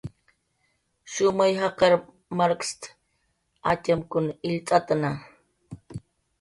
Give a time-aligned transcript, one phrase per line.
[1.11, 1.93] "Shumay jaqar
[2.41, 2.81] markst""
[3.73, 5.09] atxamkun illt'atna"